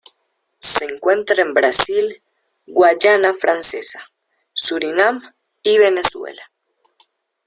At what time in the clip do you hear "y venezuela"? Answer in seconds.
5.61-6.41